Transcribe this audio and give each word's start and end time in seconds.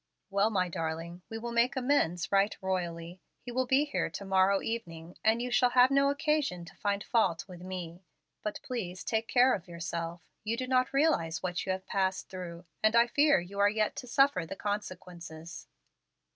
"Well, 0.31 0.49
my 0.49 0.67
darling, 0.67 1.21
we 1.29 1.37
will 1.37 1.51
make 1.51 1.75
amends 1.75 2.31
right 2.31 2.57
royally. 2.59 3.21
He 3.45 3.51
will 3.51 3.67
be 3.67 3.85
here 3.85 4.09
to 4.09 4.25
morrow 4.25 4.59
evening, 4.63 5.15
and 5.23 5.43
you 5.43 5.51
shall 5.51 5.69
have 5.69 5.91
no 5.91 6.09
occasion 6.09 6.65
to 6.65 6.75
find 6.77 7.03
fault 7.03 7.47
with 7.47 7.61
me. 7.61 8.01
But 8.41 8.59
please 8.63 9.03
take 9.03 9.27
care 9.27 9.53
of 9.53 9.67
yourself. 9.67 10.23
You 10.43 10.57
do 10.57 10.65
not 10.65 10.91
realize 10.91 11.43
what 11.43 11.67
you 11.67 11.71
have 11.71 11.85
passed 11.85 12.29
through, 12.29 12.65
and 12.81 12.95
I 12.95 13.05
fear 13.05 13.39
you 13.39 13.59
are 13.59 13.69
yet 13.69 13.95
to 13.97 14.07
suffer 14.07 14.43
the 14.43 14.55
consequences." 14.55 15.67